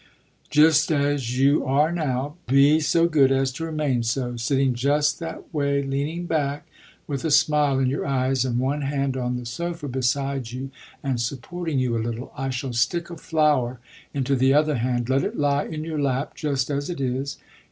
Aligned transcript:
"Just 0.49 0.91
as 0.91 1.37
you 1.37 1.63
are 1.63 1.91
now 1.91 2.33
be 2.47 2.79
so 2.79 3.07
good 3.07 3.31
as 3.31 3.51
to 3.51 3.65
remain 3.65 4.01
so; 4.01 4.35
sitting 4.35 4.73
just 4.73 5.19
that 5.19 5.53
way 5.53 5.83
leaning 5.83 6.25
back 6.25 6.65
with 7.05 7.23
a 7.23 7.29
smile 7.29 7.77
in 7.77 7.85
your 7.87 8.03
eyes 8.07 8.43
and 8.43 8.57
one 8.57 8.81
hand 8.81 9.15
on 9.15 9.37
the 9.37 9.45
sofa 9.45 9.87
beside 9.87 10.51
you 10.51 10.71
and 11.03 11.21
supporting 11.21 11.77
you 11.77 11.95
a 11.95 12.01
little. 12.01 12.33
I 12.35 12.49
shall 12.49 12.73
stick 12.73 13.11
a 13.11 13.15
flower 13.15 13.79
into 14.11 14.35
the 14.35 14.55
other 14.55 14.77
hand 14.77 15.07
let 15.07 15.23
it 15.23 15.37
lie 15.37 15.65
in 15.65 15.83
your 15.83 16.01
lap 16.01 16.33
just 16.33 16.71
as 16.71 16.89
it 16.89 16.99
is. 16.99 17.37